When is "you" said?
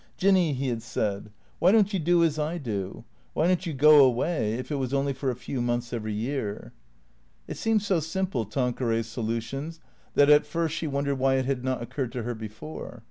1.93-1.99, 3.67-3.71